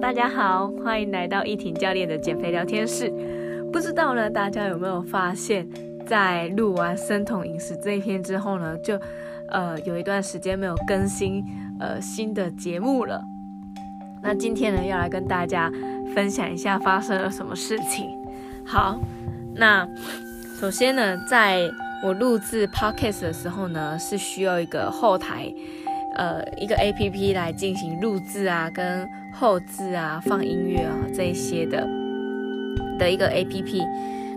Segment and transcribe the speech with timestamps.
[0.00, 3.12] 大家好，欢迎来到一婷教练的减肥聊天室。
[3.72, 5.68] 不知道呢，大家有没有发现，
[6.06, 8.96] 在录完生酮饮食这一篇之后呢，就
[9.48, 11.44] 呃有一段时间没有更新
[11.80, 13.20] 呃新的节目了。
[14.22, 15.68] 那今天呢，要来跟大家
[16.14, 18.06] 分享一下发生了什么事情。
[18.64, 19.00] 好，
[19.56, 19.84] 那
[20.60, 21.68] 首先呢，在
[22.04, 25.52] 我录制 Podcast 的时候呢，是需要一个后台。
[26.18, 31.88] 呃，一个 A P P 来进行录制啊，跟后置啊，放音乐啊这一些的
[32.98, 33.82] 的一个 A P P。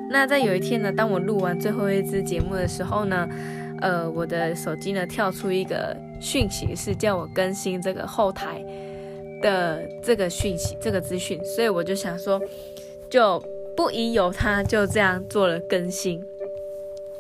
[0.10, 3.28] 那在有一天呢，当我录完最后一支节目的时候呢，
[3.80, 8.64] 呃，我的手机呢跳出一个讯息，是叫我更新这个后台
[9.42, 11.44] 的这个讯息，这个资讯。
[11.44, 12.40] 所以我就想说，
[13.10, 13.42] 就
[13.76, 16.22] 不疑有他，就这样做了更新。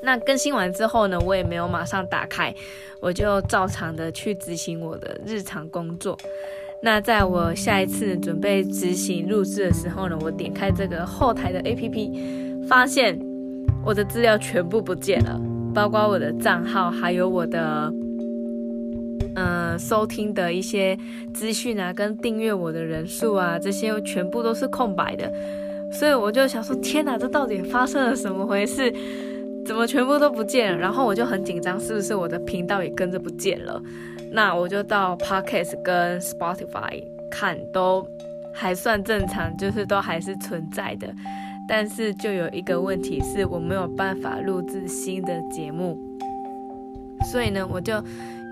[0.02, 2.54] 那更新完之后呢，我也没有马上打开，
[3.00, 6.18] 我就照常的去执行我的日常工作。
[6.84, 13.20] 那在我下一次准备执行录制的时候呢，我点开这个后台的 APP，发现
[13.86, 15.40] 我的资料全部不见了，
[15.76, 17.94] 包括我的账号，还有我的
[19.36, 20.98] 嗯收听的一些
[21.32, 25.32] 资讯啊，跟订阅我的人数啊，这些全部都是空白的。
[25.94, 28.92] 所以我就想说，天哪，这到底发生了什么回事？
[29.66, 30.78] 怎么全部都不见？
[30.78, 33.82] 然后我就很紧张，是不是我的频道也跟着不见了？
[34.32, 38.06] 那我就到 Podcast 跟 Spotify 看，都
[38.54, 41.14] 还算正常，就是都还是存在的。
[41.68, 45.98] 但是就有一个问题是我没有办法录制新的节目，
[47.32, 48.04] 所以呢，我就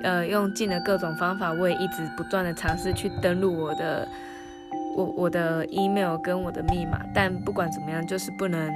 [0.03, 4.07] 呃用尽了各种方法，我也一直不断的尝试去登录我的
[4.95, 8.71] 我我的 email 跟我的密码，但不管怎么样，就是不能。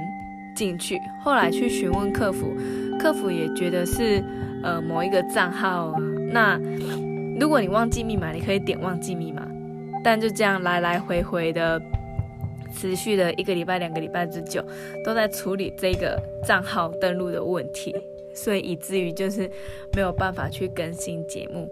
[0.54, 2.54] 进去，后来去询问客服，
[2.98, 4.22] 客服也觉得是
[4.62, 5.98] 呃某一个账号啊。
[6.30, 6.58] 那
[7.38, 9.46] 如果你忘记密码，你可以点忘记密码，
[10.02, 11.80] 但就这样来来回回的，
[12.74, 14.64] 持续了一个礼拜、两个礼拜之久，
[15.04, 17.94] 都在处理这个账号登录的问题，
[18.34, 19.50] 所以以至于就是
[19.94, 21.68] 没有办法去更新节目。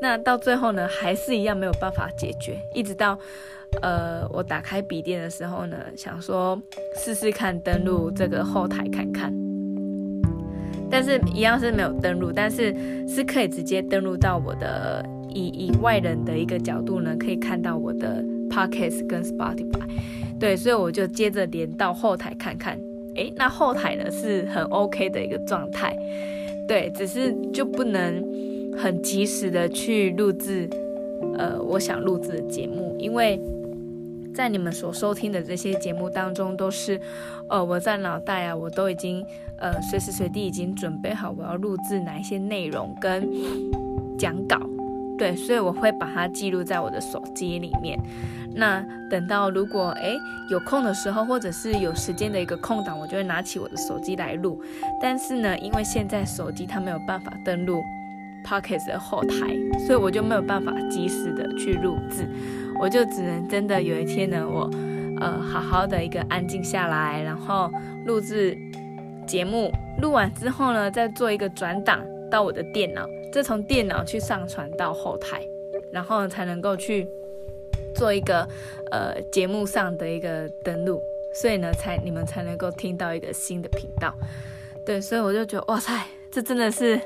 [0.00, 3.18] 那到最后呢，还是一样没有办法解决，一直到。
[3.82, 6.56] 呃，我打开笔电的时候呢，想说
[6.96, 9.34] 试试看登录这个后台看看，
[10.88, 12.72] 但是一样是没有登录，但是
[13.08, 19.88] 是可以直接登录到我的以以外人的一个角度呢，可以看到我的 Podcast 跟 Spotify，
[20.38, 22.78] 对，所以我就接着连到后台看看，
[23.16, 25.96] 诶，那后台呢是很 OK 的一个状态，
[26.68, 28.22] 对，只是就不能
[28.76, 30.68] 很及时的去录制，
[31.36, 33.40] 呃，我想录制的节目，因为。
[34.36, 37.00] 在你们所收听的这些节目当中，都是，
[37.48, 39.24] 呃，我在脑袋啊，我都已经，
[39.60, 43.30] 呃，随时随地已经准备好我要录制哪一些内容跟
[44.18, 44.58] 讲稿，
[45.18, 47.98] 对，所以我会把它记录在我的手机里面。
[48.56, 50.16] 那等到如果诶
[50.48, 54.60] 有空的时候，或者是有时间的一个空档，我就会拿起我的手机来录。
[55.00, 57.82] 但是呢，因为现在手机它没有办法登录
[58.44, 62.28] Pocket 的后台，所以我就没有办法及时的去录制。
[62.78, 64.70] 我就只能真的有一天呢，我
[65.20, 67.70] 呃好好的一个安静下来，然后
[68.04, 68.56] 录制
[69.26, 75.44] 节目，录完之后呢，再做一个转档到我的电脑，这从电脑去上传到后台，
[75.90, 77.04] 然后才能够去
[77.92, 78.46] 做一个
[78.92, 81.02] 呃节目上的一个登录，
[81.34, 84.14] 所以呢，才你们才能够听到一个新的频道。
[84.86, 85.92] 对，所以我就觉得哇塞，
[86.30, 87.00] 这真的是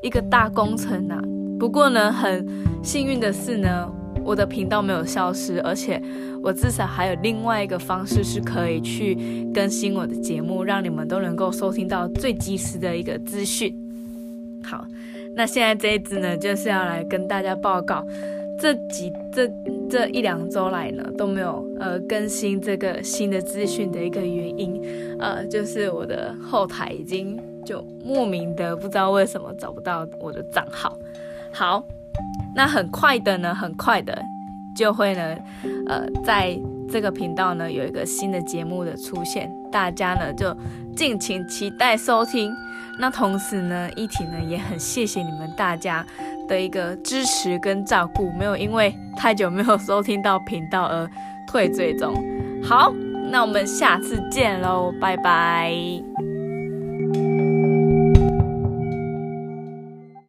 [0.00, 1.20] 一个大工程呐。
[1.60, 2.48] 不过呢，很
[2.82, 3.92] 幸运的是呢。
[4.24, 6.02] 我的频道没有消失，而且
[6.42, 9.14] 我至少还有另外一个方式是可以去
[9.54, 13.72] 更新我的节目，让你们都能够收听到最及时的一个资讯。
[14.64, 14.84] 好，
[15.36, 18.04] 那现在这一支呢，就是要来跟大家报告，
[18.58, 19.46] 这几这
[19.88, 24.82] 这一两周来呢都没有呃更新这个新的资讯的一个原因，
[25.18, 30.96] 呃，就是我的后台已经就莫名的不知道为什么找不到我的账号。
[31.52, 31.84] 好。
[32.54, 34.18] 那很快的呢，很快的
[34.74, 35.36] 就会呢，
[35.86, 36.58] 呃，在
[36.90, 40.56] 这个频道呢有一个新的节目的出现，大家呢就
[40.96, 42.50] 敬请期待收听。
[42.98, 46.04] 那同时呢，一体呢也很谢谢你们大家
[46.48, 51.08] 的一个支持跟照顾，没有因为太久没有收听到频道而
[51.46, 52.14] 退追踪。
[52.62, 52.92] 好，
[53.30, 55.72] 那我们下次见喽，拜拜。